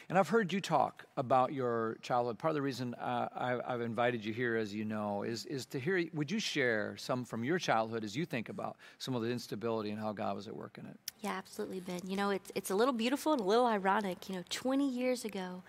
[0.09, 2.39] and I've heard you talk about your childhood.
[2.39, 5.67] Part of the reason uh, I, have invited you here, as you know, is, is
[5.67, 9.23] to hear, would you share some from your childhood as you think about some of
[9.23, 10.99] the instability and how God was at work in it?
[11.21, 12.01] Yeah, absolutely, Ben.
[12.07, 14.31] You know, it's, it's a little beautiful and a little ironic.
[14.31, 15.63] You know, 20 years ago,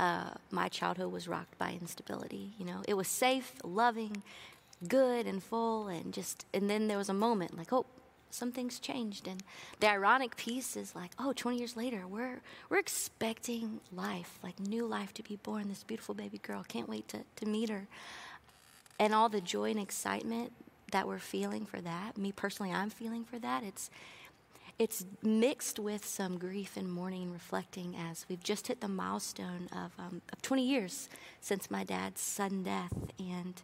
[0.00, 2.52] uh, my childhood was rocked by instability.
[2.58, 4.24] You know, it was safe, loving,
[4.88, 7.86] good, and full, and just, and then there was a moment like, oh,
[8.34, 9.26] something's changed.
[9.28, 9.42] And
[9.80, 14.86] the ironic piece is like, oh, 20 years later, we're, we're expecting life, like new
[14.86, 16.64] life to be born, this beautiful baby girl.
[16.66, 17.86] Can't wait to, to meet her.
[18.98, 20.52] And all the joy and excitement
[20.92, 23.64] that we're feeling for that, me personally, I'm feeling for that.
[23.64, 23.90] It's,
[24.78, 29.68] it's mixed with some grief and mourning and reflecting as we've just hit the milestone
[29.72, 31.08] of, um, of 20 years
[31.40, 32.92] since my dad's sudden death.
[33.18, 33.60] And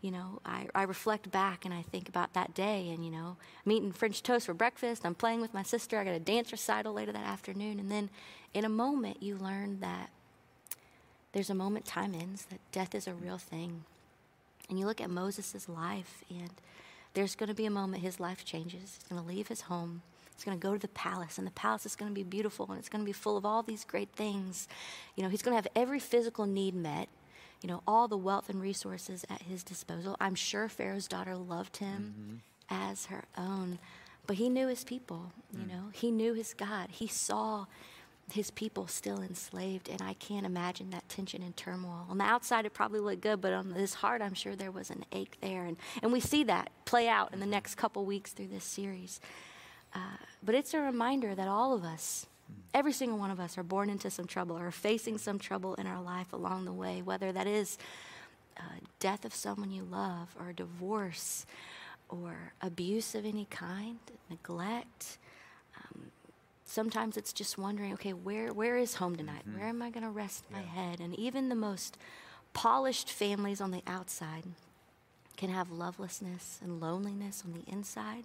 [0.00, 3.36] you know, I, I reflect back and I think about that day and, you know,
[3.64, 5.04] I'm eating French toast for breakfast.
[5.04, 5.98] I'm playing with my sister.
[5.98, 7.80] I got a dance recital later that afternoon.
[7.80, 8.10] And then
[8.54, 10.10] in a moment, you learn that
[11.32, 13.84] there's a moment time ends, that death is a real thing.
[14.68, 16.50] And you look at Moses' life, and
[17.14, 18.98] there's going to be a moment his life changes.
[18.98, 20.02] He's going to leave his home.
[20.34, 22.66] He's going to go to the palace, and the palace is going to be beautiful,
[22.70, 24.68] and it's going to be full of all these great things.
[25.16, 27.08] You know, he's going to have every physical need met
[27.62, 30.16] you know, all the wealth and resources at his disposal.
[30.20, 32.90] I'm sure Pharaoh's daughter loved him mm-hmm.
[32.90, 33.78] as her own,
[34.26, 35.68] but he knew his people, you mm.
[35.68, 36.90] know, he knew his God.
[36.90, 37.66] He saw
[38.30, 42.06] his people still enslaved, and I can't imagine that tension and turmoil.
[42.10, 44.90] On the outside, it probably looked good, but on his heart, I'm sure there was
[44.90, 45.64] an ache there.
[45.64, 47.52] And, and we see that play out in the mm-hmm.
[47.52, 49.20] next couple weeks through this series.
[49.94, 52.26] Uh, but it's a reminder that all of us,
[52.74, 55.86] Every single one of us are born into some trouble or facing some trouble in
[55.86, 57.78] our life along the way, whether that is
[58.56, 58.62] uh,
[59.00, 61.46] death of someone you love, or divorce,
[62.08, 65.18] or abuse of any kind, neglect.
[65.76, 66.10] Um,
[66.64, 69.42] sometimes it's just wondering, okay, where where is home tonight?
[69.48, 69.58] Mm-hmm.
[69.58, 70.58] Where am I going to rest yeah.
[70.58, 71.00] my head?
[71.00, 71.96] And even the most
[72.52, 74.44] polished families on the outside
[75.36, 78.24] can have lovelessness and loneliness on the inside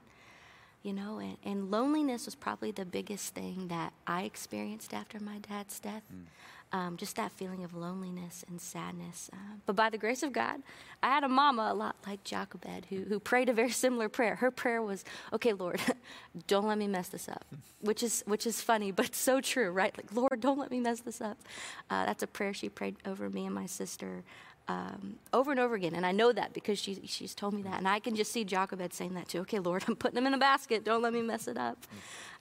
[0.83, 5.39] you know, and, and loneliness was probably the biggest thing that I experienced after my
[5.39, 6.03] dad's death.
[6.13, 6.25] Mm.
[6.73, 9.29] Um, just that feeling of loneliness and sadness.
[9.31, 10.63] Uh, but by the grace of God,
[11.03, 14.33] I had a mama a lot like Jochebed who, who prayed a very similar prayer.
[14.37, 15.79] Her prayer was, "Okay, Lord,
[16.47, 17.45] don't let me mess this up,"
[17.81, 19.95] which is which is funny, but so true, right?
[19.95, 21.37] Like, Lord, don't let me mess this up.
[21.91, 24.23] Uh, that's a prayer she prayed over me and my sister
[24.67, 25.93] um, over and over again.
[25.95, 27.77] And I know that because she, she's told me that.
[27.77, 29.39] And I can just see Jochebed saying that too.
[29.39, 30.83] Okay, Lord, I'm putting them in a basket.
[30.83, 31.85] Don't let me mess it up.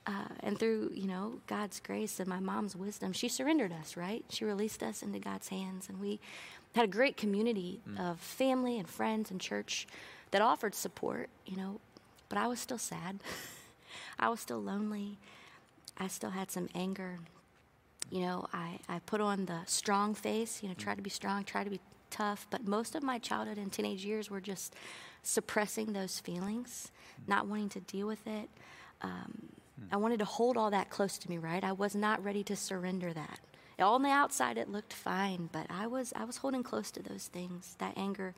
[0.06, 4.24] Uh, and through, you know, God's grace and my mom's wisdom, she surrendered us, right?
[4.30, 5.88] She released us into God's hands.
[5.88, 6.18] And we
[6.74, 7.98] had a great community mm.
[8.00, 9.86] of family and friends and church
[10.32, 11.80] that offered support, you know.
[12.28, 13.20] But I was still sad.
[14.18, 15.18] I was still lonely.
[15.98, 17.18] I still had some anger.
[18.10, 21.44] You know, I, I put on the strong face, you know, try to be strong,
[21.44, 21.80] try to be
[22.12, 24.74] tough, but most of my childhood and teenage years were just
[25.22, 26.92] suppressing those feelings,
[27.26, 28.48] not wanting to deal with it.
[29.00, 29.48] Um,
[29.90, 31.64] I wanted to hold all that close to me, right?
[31.64, 33.40] I was not ready to surrender that.
[33.78, 37.02] All on the outside, it looked fine, but I was I was holding close to
[37.02, 38.34] those things, that anger,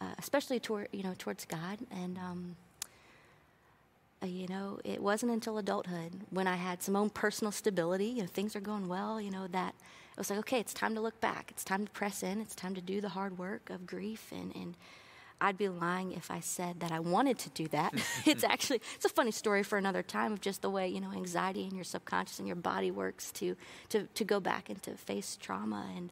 [0.00, 2.56] uh, especially toward you know towards God, and um,
[4.20, 8.28] uh, you know it wasn't until adulthood when I had some own personal stability and
[8.28, 9.76] things are going well, you know that
[10.18, 11.50] was like, okay, it's time to look back.
[11.50, 12.40] It's time to press in.
[12.40, 14.32] It's time to do the hard work of grief.
[14.32, 14.76] And, and
[15.40, 17.94] I'd be lying if I said that I wanted to do that.
[18.26, 21.12] it's actually, it's a funny story for another time of just the way, you know,
[21.12, 23.56] anxiety and your subconscious and your body works to,
[23.88, 25.86] to, to go back and to face trauma.
[25.96, 26.10] And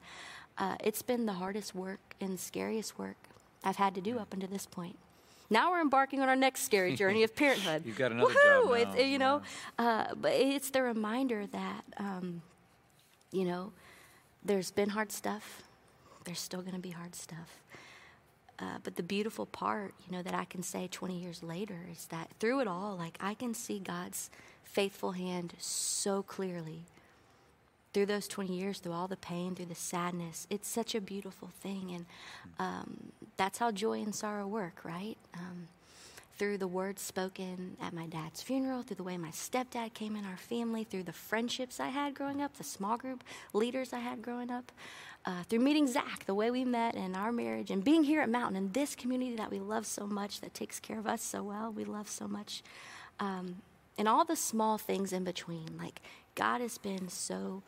[0.56, 3.16] uh, it's been the hardest work and scariest work
[3.62, 4.96] I've had to do up until this point.
[5.50, 7.82] Now we're embarking on our next scary journey of parenthood.
[7.84, 8.66] You've got another Woo-hoo!
[8.66, 8.92] job now.
[8.94, 9.42] It's, you know,
[9.78, 12.42] uh, but it's the reminder that, um,
[13.32, 13.72] you know,
[14.48, 15.62] there's been hard stuff.
[16.24, 17.60] There's still going to be hard stuff.
[18.58, 22.06] Uh, but the beautiful part, you know, that I can say 20 years later is
[22.06, 24.30] that through it all, like I can see God's
[24.64, 26.82] faithful hand so clearly.
[27.94, 31.50] Through those 20 years, through all the pain, through the sadness, it's such a beautiful
[31.60, 31.92] thing.
[31.94, 32.06] And
[32.58, 35.16] um, that's how joy and sorrow work, right?
[35.34, 35.68] Um,
[36.38, 40.24] through the words spoken at my dad's funeral, through the way my stepdad came in
[40.24, 44.22] our family, through the friendships I had growing up, the small group leaders I had
[44.22, 44.70] growing up,
[45.26, 48.30] uh, through meeting Zach, the way we met and our marriage, and being here at
[48.30, 51.42] Mountain in this community that we love so much, that takes care of us so
[51.42, 52.62] well, we love so much.
[53.18, 53.56] Um,
[53.98, 55.76] and all the small things in between.
[55.76, 56.00] Like,
[56.36, 57.62] God has been so,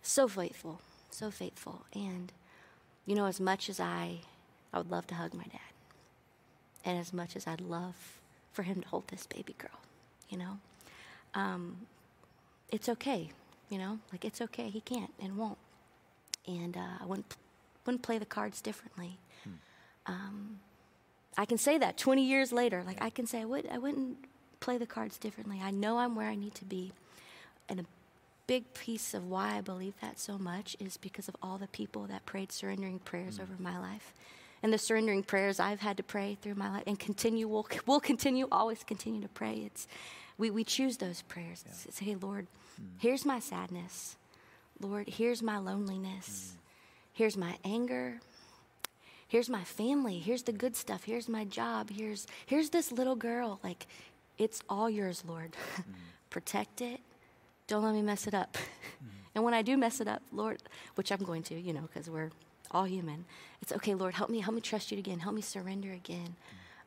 [0.00, 1.84] so faithful, so faithful.
[1.94, 2.32] And,
[3.04, 4.20] you know, as much as I,
[4.72, 5.60] I would love to hug my dad,
[6.86, 8.20] and as much as I'd love
[8.52, 9.78] for him to hold this baby girl,
[10.30, 10.58] you know,
[11.34, 11.76] um,
[12.70, 13.30] it's okay,
[13.68, 14.70] you know, like it's okay.
[14.70, 15.58] He can't and won't.
[16.46, 17.36] And uh, I wouldn't,
[17.84, 19.18] wouldn't play the cards differently.
[19.42, 19.50] Hmm.
[20.06, 20.60] Um,
[21.36, 22.82] I can say that 20 years later.
[22.86, 24.18] Like, I can say I, would, I wouldn't
[24.60, 25.60] play the cards differently.
[25.62, 26.92] I know I'm where I need to be.
[27.68, 27.84] And a
[28.46, 32.04] big piece of why I believe that so much is because of all the people
[32.04, 33.42] that prayed surrendering prayers mm.
[33.42, 34.14] over my life.
[34.62, 38.00] And the surrendering prayers I've had to pray through my life and continue, we'll, we'll
[38.00, 39.62] continue, always continue to pray.
[39.66, 39.86] It's,
[40.38, 41.64] we, we choose those prayers.
[41.66, 41.72] Yeah.
[41.86, 42.46] It's, hey, Lord,
[42.80, 42.86] mm.
[42.98, 44.16] here's my sadness.
[44.80, 46.54] Lord, here's my loneliness.
[46.54, 46.58] Mm.
[47.12, 48.20] Here's my anger.
[49.28, 50.18] Here's my family.
[50.18, 51.04] Here's the good stuff.
[51.04, 51.90] Here's my job.
[51.90, 53.58] Here's, here's this little girl.
[53.64, 53.86] Like,
[54.38, 55.56] it's all yours, Lord.
[55.78, 55.84] Mm.
[56.28, 57.00] Protect it.
[57.66, 58.56] Don't let me mess it up.
[58.56, 59.08] Mm.
[59.36, 60.62] And when I do mess it up, Lord,
[60.94, 62.30] which I'm going to, you know, because we're
[62.70, 63.24] all human,
[63.62, 65.18] it's okay, Lord, help me, help me trust you again.
[65.18, 66.36] Help me surrender again.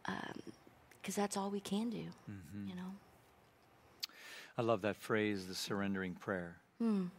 [0.05, 2.67] Because um, that's all we can do, mm-hmm.
[2.67, 2.91] you know.
[4.57, 6.57] I love that phrase, the surrendering prayer.
[6.81, 7.09] Mm.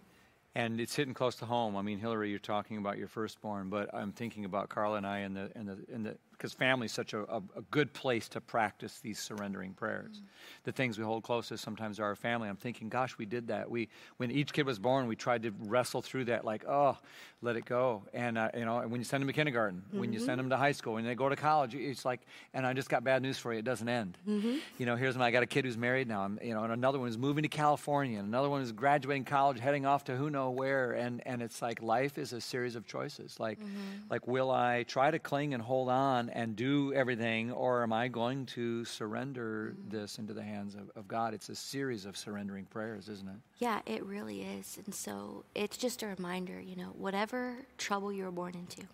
[0.54, 1.76] And it's hitting close to home.
[1.76, 5.18] I mean, Hillary, you're talking about your firstborn, but I'm thinking about Carla and I
[5.18, 8.26] and the and the and the because family is such a, a, a, good place
[8.26, 10.16] to practice these surrendering prayers.
[10.16, 10.26] Mm-hmm.
[10.64, 12.48] The things we hold closest sometimes are our family.
[12.48, 13.70] I'm thinking, gosh, we did that.
[13.70, 16.96] We, when each kid was born, we tried to wrestle through that, like, oh,
[17.42, 18.04] let it go.
[18.14, 20.00] And uh, you know, and when you send them to kindergarten, mm-hmm.
[20.00, 20.48] when you send mm-hmm.
[20.48, 22.20] them to high school, when they go to college, it's like,
[22.54, 23.58] and I just got bad news for you.
[23.58, 24.16] It doesn't end.
[24.26, 24.56] Mm-hmm.
[24.78, 25.26] You know, here's my.
[25.26, 26.22] I got a kid who's married now.
[26.22, 29.24] I'm, you know, and another one is moving to California, and another one is graduating
[29.24, 30.92] college, heading off to who know where.
[30.92, 33.38] And and it's like life is a series of choices.
[33.38, 34.10] Like, mm-hmm.
[34.10, 38.08] like will I try to cling and hold on and do everything or am I
[38.08, 41.34] going to surrender this into the hands of, of God?
[41.34, 43.36] It's a series of surrendering prayers, isn't it?
[43.58, 44.78] Yeah, it really is.
[44.84, 48.86] And so it's just a reminder, you know, whatever trouble you were born into,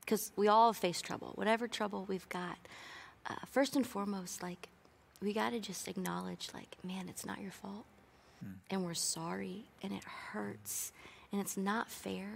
[0.00, 0.40] because hmm.
[0.40, 2.58] we all face trouble, whatever trouble we've got,
[3.26, 4.68] uh, first and foremost, like,
[5.20, 7.84] we got to just acknowledge, like, man, it's not your fault.
[8.42, 8.52] Hmm.
[8.70, 10.92] And we're sorry, and it hurts,
[11.32, 12.28] and it's not fair.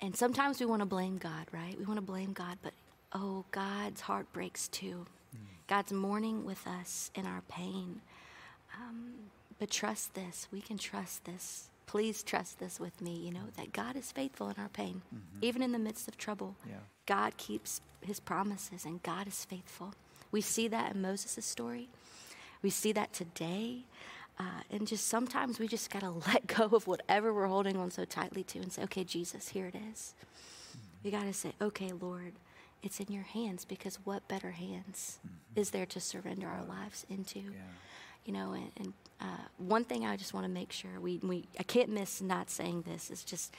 [0.00, 1.78] And sometimes we want to blame God, right?
[1.78, 2.72] We want to blame God, but
[3.12, 5.06] oh, God's heart breaks too.
[5.34, 5.40] Mm.
[5.66, 8.00] God's mourning with us in our pain.
[8.76, 9.14] Um,
[9.58, 10.48] but trust this.
[10.52, 11.70] We can trust this.
[11.86, 15.02] Please trust this with me, you know, that God is faithful in our pain.
[15.14, 15.38] Mm-hmm.
[15.42, 16.76] Even in the midst of trouble, yeah.
[17.06, 19.94] God keeps his promises and God is faithful.
[20.32, 21.88] We see that in Moses' story.
[22.62, 23.84] We see that today.
[24.38, 27.90] Uh, and just sometimes we just got to let go of whatever we're holding on
[27.90, 30.14] so tightly to and say, okay, Jesus, here it is.
[31.02, 32.32] You got to say, okay, Lord,
[32.82, 35.60] it's in your hands because what better hands mm-hmm.
[35.60, 37.40] is there to surrender our lives into?
[37.40, 37.50] Yeah.
[38.24, 41.44] You know, and, and uh, one thing I just want to make sure we, we
[41.58, 43.54] I can't miss not saying this is just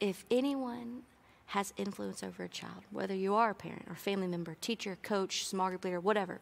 [0.00, 1.02] if anyone
[1.46, 5.46] has influence over a child, whether you are a parent or family member, teacher, coach,
[5.46, 6.40] small group leader, whatever,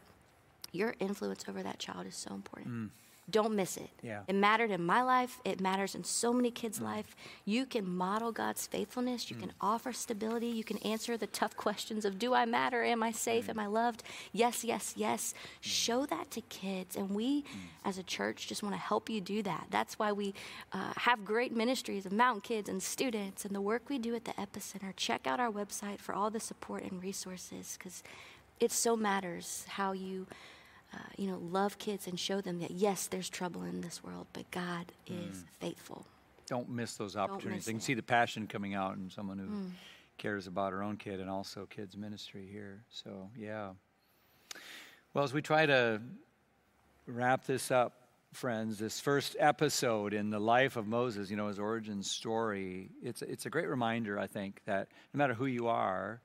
[0.71, 2.69] your influence over that child is so important.
[2.69, 2.89] Mm.
[3.31, 3.89] Don't miss it.
[4.03, 4.23] Yeah.
[4.27, 5.41] It mattered in my life.
[5.45, 6.85] It matters in so many kids' mm.
[6.85, 7.15] life.
[7.45, 9.31] You can model God's faithfulness.
[9.31, 9.41] You mm.
[9.41, 10.49] can offer stability.
[10.49, 12.83] You can answer the tough questions of do I matter?
[12.83, 13.47] Am I safe?
[13.47, 13.51] Mm.
[13.51, 14.03] Am I loved?
[14.33, 15.35] Yes, yes, yes.
[15.35, 15.59] Mm.
[15.61, 16.97] Show that to kids.
[16.97, 17.47] And we, mm.
[17.85, 19.69] as a church, just want to help you do that.
[19.71, 20.35] That's why we
[20.73, 24.25] uh, have great ministries of mountain kids and students and the work we do at
[24.25, 24.95] the Epicenter.
[24.97, 28.03] Check out our website for all the support and resources because
[28.59, 30.27] it so matters how you
[30.95, 34.27] uh, you know, love kids and show them that yes, there's trouble in this world,
[34.33, 35.45] but God is mm.
[35.61, 36.05] faithful.
[36.47, 37.59] Don't miss those opportunities.
[37.59, 37.85] Miss they can it.
[37.85, 39.71] see the passion coming out in someone who mm.
[40.19, 42.83] cares about her own kid and also kids ministry here.
[42.91, 43.71] So yeah.
[45.15, 46.01] Well, as we try to
[47.07, 47.95] wrap this up,
[48.33, 53.21] friends, this first episode in the life of Moses, you know, his origin story, it's,
[53.23, 56.21] it's a great reminder, I think, that no matter who you are,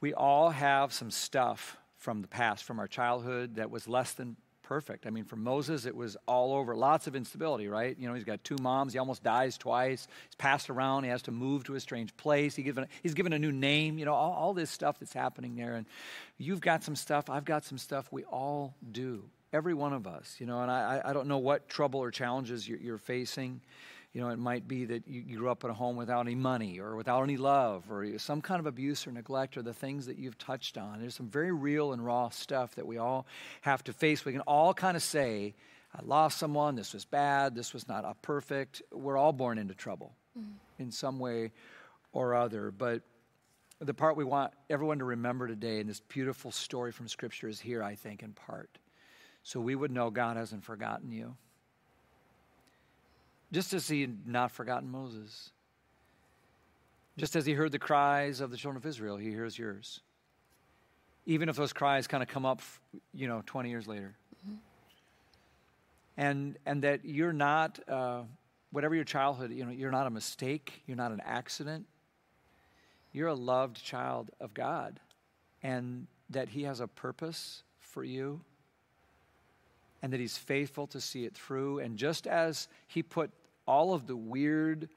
[0.00, 4.36] we all have some stuff from the past, from our childhood, that was less than
[4.62, 5.06] perfect.
[5.06, 7.96] I mean, for Moses, it was all over, lots of instability, right?
[7.98, 8.92] You know, he's got two moms.
[8.92, 10.08] He almost dies twice.
[10.28, 11.04] He's passed around.
[11.04, 12.56] He has to move to a strange place.
[12.56, 13.98] He given, he's given a new name.
[13.98, 15.74] You know, all, all this stuff that's happening there.
[15.74, 15.86] And
[16.38, 17.28] you've got some stuff.
[17.28, 18.10] I've got some stuff.
[18.10, 19.24] We all do.
[19.52, 22.68] Every one of us, you know, and I, I don't know what trouble or challenges
[22.68, 23.60] you're, you're facing.
[24.12, 26.34] You know, it might be that you, you grew up in a home without any
[26.34, 30.06] money or without any love or some kind of abuse or neglect or the things
[30.06, 31.00] that you've touched on.
[31.00, 33.26] There's some very real and raw stuff that we all
[33.60, 34.24] have to face.
[34.24, 35.54] We can all kind of say,
[35.94, 38.82] I lost someone, this was bad, this was not a perfect.
[38.92, 40.82] We're all born into trouble mm-hmm.
[40.82, 41.52] in some way
[42.12, 42.72] or other.
[42.72, 43.02] But
[43.80, 47.60] the part we want everyone to remember today in this beautiful story from Scripture is
[47.60, 48.70] here, I think, in part.
[49.42, 51.36] So we would know God hasn't forgotten you.
[53.52, 55.50] Just as he had not forgotten Moses.
[57.16, 60.00] Just as he heard the cries of the children of Israel, he hears yours.
[61.26, 62.62] Even if those cries kind of come up,
[63.12, 64.14] you know, 20 years later.
[64.46, 64.56] Mm-hmm.
[66.16, 68.22] And, and that you're not, uh,
[68.70, 71.86] whatever your childhood, you know, you're not a mistake, you're not an accident.
[73.12, 75.00] You're a loved child of God.
[75.62, 78.40] And that he has a purpose for you
[80.02, 81.80] and that he's faithful to see it through.
[81.80, 83.30] And just as he put
[83.70, 84.88] all of the weird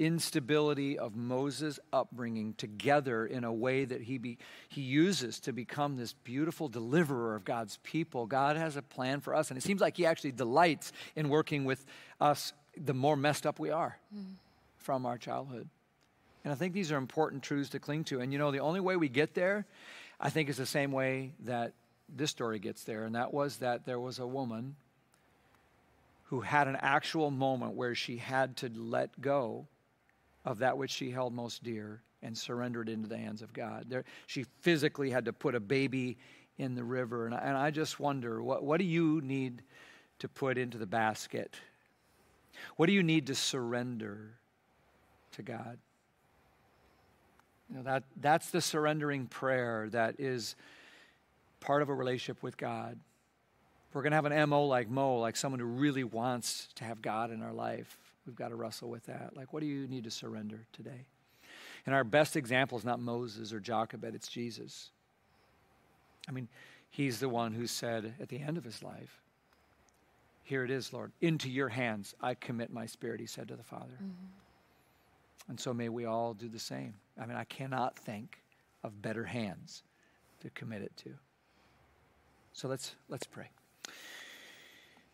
[0.00, 5.96] instability of Moses' upbringing together in a way that he, be, he uses to become
[5.96, 8.26] this beautiful deliverer of God's people.
[8.26, 11.64] God has a plan for us, and it seems like he actually delights in working
[11.64, 11.86] with
[12.20, 14.24] us the more messed up we are mm.
[14.76, 15.68] from our childhood.
[16.42, 18.20] And I think these are important truths to cling to.
[18.20, 19.66] And you know, the only way we get there,
[20.20, 21.74] I think, is the same way that
[22.08, 24.74] this story gets there, and that was that there was a woman
[26.26, 29.66] who had an actual moment where she had to let go
[30.44, 33.86] of that which she held most dear and surrender it into the hands of God.
[33.88, 36.18] There, she physically had to put a baby
[36.58, 37.26] in the river.
[37.26, 39.62] And I, and I just wonder what, what do you need
[40.18, 41.54] to put into the basket?
[42.76, 44.32] What do you need to surrender
[45.32, 45.78] to God?
[47.70, 50.56] You know, that, that's the surrendering prayer that is
[51.60, 52.98] part of a relationship with God
[53.96, 57.00] we're going to have an MO like Mo, like someone who really wants to have
[57.00, 59.34] God in our life, we've got to wrestle with that.
[59.34, 61.06] Like, what do you need to surrender today?
[61.86, 64.90] And our best example is not Moses or Jochebed, it's Jesus.
[66.28, 66.46] I mean,
[66.90, 69.22] he's the one who said at the end of his life,
[70.44, 71.10] Here it is, Lord.
[71.22, 73.94] Into your hands I commit my spirit, he said to the Father.
[73.94, 75.48] Mm-hmm.
[75.48, 76.92] And so may we all do the same.
[77.18, 78.42] I mean, I cannot think
[78.84, 79.82] of better hands
[80.42, 81.14] to commit it to.
[82.52, 83.48] So let's, let's pray.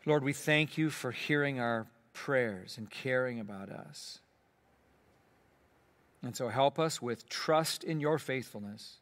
[0.05, 4.19] Lord, we thank you for hearing our prayers and caring about us.
[6.23, 8.99] And so help us with trust in your faithfulness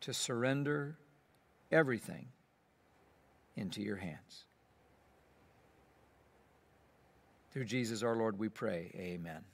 [0.00, 0.96] to surrender
[1.70, 2.26] everything
[3.56, 4.44] into your hands.
[7.52, 8.90] Through Jesus our Lord, we pray.
[8.96, 9.44] Amen.